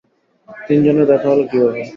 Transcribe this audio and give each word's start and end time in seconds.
তিনজনের 0.49 1.05
দেখা 1.11 1.27
হলো 1.31 1.43
কিভাবে? 1.49 1.79